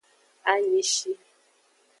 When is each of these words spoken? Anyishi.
Anyishi. 0.51 1.11